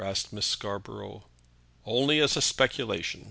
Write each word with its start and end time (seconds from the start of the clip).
asked 0.03 0.33
Miss 0.33 0.47
Scarborough. 0.47 1.27
"Only 1.85 2.19
as 2.21 2.35
a 2.35 2.41
speculation. 2.41 3.19